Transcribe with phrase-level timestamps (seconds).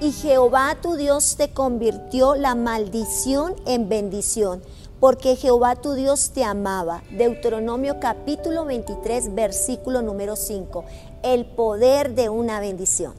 [0.00, 4.62] y Jehová tu Dios te convirtió la maldición en bendición,
[5.00, 7.02] porque Jehová tu Dios te amaba.
[7.10, 10.84] Deuteronomio capítulo 23, versículo número 5.
[11.22, 13.14] El poder de una bendición.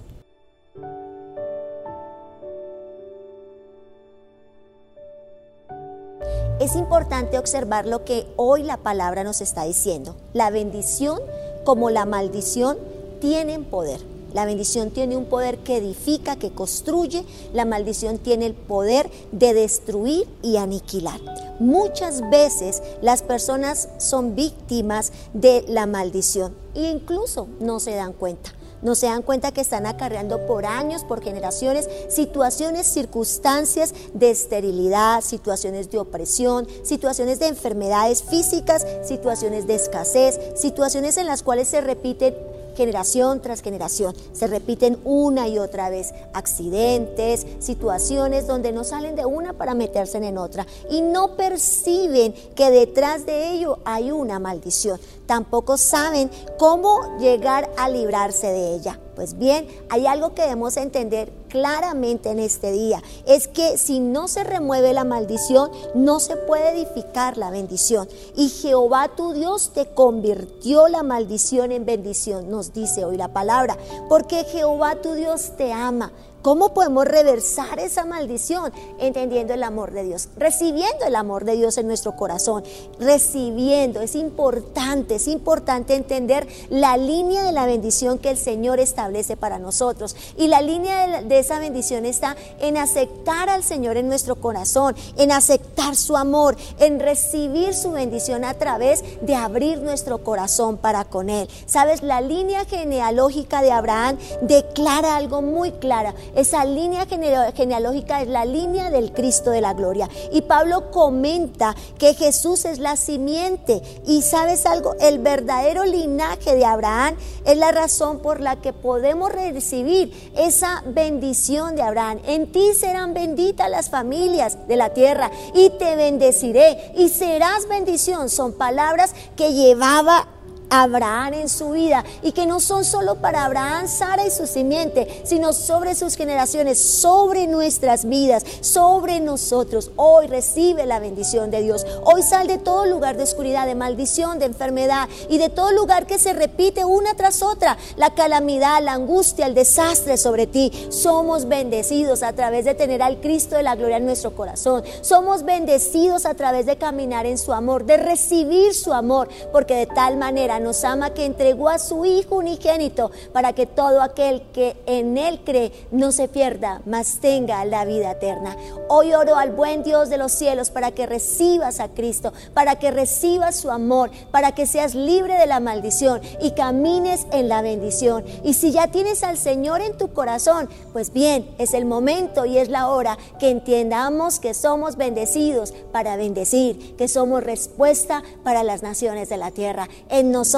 [6.59, 10.15] Es importante observar lo que hoy la palabra nos está diciendo.
[10.33, 11.19] La bendición
[11.63, 12.77] como la maldición
[13.21, 14.18] tienen poder.
[14.33, 17.25] La bendición tiene un poder que edifica, que construye.
[17.53, 21.19] La maldición tiene el poder de destruir y aniquilar.
[21.59, 28.53] Muchas veces las personas son víctimas de la maldición e incluso no se dan cuenta.
[28.81, 35.21] No se dan cuenta que están acarreando por años, por generaciones, situaciones, circunstancias de esterilidad,
[35.21, 41.81] situaciones de opresión, situaciones de enfermedades físicas, situaciones de escasez, situaciones en las cuales se
[41.81, 42.33] repiten
[42.79, 44.15] generación tras generación.
[44.31, 50.17] Se repiten una y otra vez accidentes, situaciones donde no salen de una para meterse
[50.17, 54.97] en otra y no perciben que detrás de ello hay una maldición.
[55.25, 58.97] Tampoco saben cómo llegar a librarse de ella.
[59.13, 63.01] Pues bien, hay algo que debemos entender claramente en este día.
[63.25, 68.07] Es que si no se remueve la maldición, no se puede edificar la bendición.
[68.35, 73.77] Y Jehová tu Dios te convirtió la maldición en bendición, nos dice hoy la palabra.
[74.07, 76.11] Porque Jehová tu Dios te ama.
[76.41, 78.71] ¿Cómo podemos reversar esa maldición?
[78.97, 82.63] Entendiendo el amor de Dios, recibiendo el amor de Dios en nuestro corazón,
[82.97, 83.99] recibiendo.
[83.99, 89.59] Es importante, es importante entender la línea de la bendición que el Señor establece para
[89.59, 90.15] nosotros.
[90.37, 95.31] Y la línea de, esa bendición está en aceptar al Señor en nuestro corazón, en
[95.31, 101.29] aceptar su amor, en recibir su bendición a través de abrir nuestro corazón para con
[101.29, 101.49] Él.
[101.65, 105.99] Sabes, la línea genealógica de Abraham declara algo muy claro
[106.35, 110.09] esa línea genealógica es la línea del Cristo de la gloria.
[110.31, 113.81] Y Pablo comenta que Jesús es la simiente.
[114.05, 117.15] Y sabes algo, el verdadero linaje de Abraham
[117.45, 122.19] es la razón por la que podemos recibir esa bendición de Abraham.
[122.25, 128.29] En ti serán benditas las familias de la tierra y te bendeciré y serás bendición.
[128.29, 130.27] Son palabras que llevaba
[130.69, 135.21] Abraham en su vida y que no son solo para Abraham, Sara y su simiente,
[135.25, 139.91] sino sobre sus generaciones, sobre nuestras vidas, sobre nosotros.
[139.95, 141.85] Hoy recibe la bendición de Dios.
[142.03, 146.05] Hoy sal de todo lugar de oscuridad, de maldición, de enfermedad y de todo lugar
[146.05, 150.71] que se repite una tras otra, la calamidad, la angustia, el desastre sobre ti.
[150.89, 154.83] Somos bendecidos a través de tener al Cristo de la gloria en nuestro corazón.
[155.01, 159.85] Somos bendecidos a través de caminar en su amor, de recibir su amor, porque de
[159.85, 164.75] tal manera nos ama que entregó a su Hijo unigénito para que todo aquel que
[164.85, 168.55] en Él cree no se pierda, mas tenga la vida eterna.
[168.87, 172.91] Hoy oro al buen Dios de los cielos para que recibas a Cristo, para que
[172.91, 178.25] recibas su amor, para que seas libre de la maldición y camines en la bendición.
[178.43, 182.57] Y si ya tienes al Señor en tu corazón, pues bien, es el momento y
[182.57, 188.83] es la hora que entiendamos que somos bendecidos para bendecir, que somos respuesta para las
[188.83, 189.87] naciones de la tierra.
[190.09, 190.48] En nosotros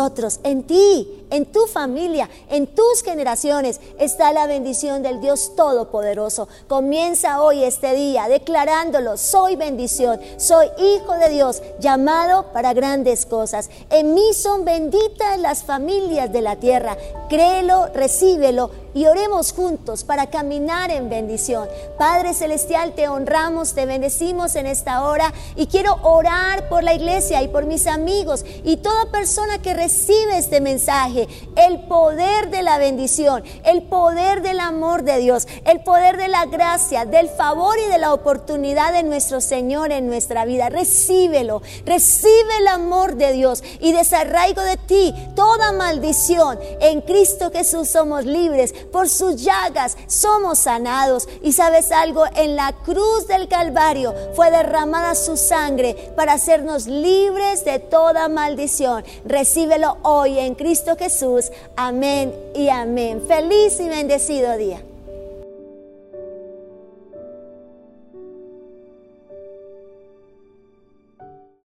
[0.43, 6.47] en ti, en tu familia, en tus generaciones está la bendición del Dios Todopoderoso.
[6.69, 13.69] Comienza hoy este día declarándolo, soy bendición, soy hijo de Dios, llamado para grandes cosas.
[13.89, 16.97] En mí son benditas las familias de la tierra.
[17.27, 21.67] Créelo, recíbelo y oremos juntos para caminar en bendición.
[21.97, 27.41] Padre Celestial, te honramos, te bendecimos en esta hora y quiero orar por la iglesia
[27.41, 31.27] y por mis amigos y toda persona que recibe este mensaje.
[31.55, 36.45] El poder de la bendición, el poder del amor de Dios, el poder de la
[36.45, 40.69] gracia, del favor y de la oportunidad de nuestro Señor en nuestra vida.
[40.69, 46.59] Recíbelo, recibe el amor de Dios y desarraigo de ti toda maldición.
[46.79, 51.27] En Cristo Jesús somos libres por sus llagas somos sanados.
[51.41, 57.65] Y sabes algo, en la cruz del Calvario fue derramada su sangre para hacernos libres
[57.65, 59.03] de toda maldición.
[59.25, 61.51] Recíbelo hoy en Cristo Jesús.
[61.75, 63.23] Amén y amén.
[63.27, 64.90] Feliz y bendecido día.